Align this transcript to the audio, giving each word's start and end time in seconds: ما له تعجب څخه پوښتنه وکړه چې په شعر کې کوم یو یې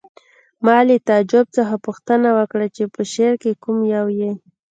ما 0.65 0.77
له 0.87 0.97
تعجب 1.09 1.45
څخه 1.57 1.75
پوښتنه 1.85 2.29
وکړه 2.37 2.67
چې 2.75 2.83
په 2.93 3.01
شعر 3.13 3.33
کې 3.43 3.51
کوم 3.63 3.77
یو 3.95 4.05
یې 4.19 4.31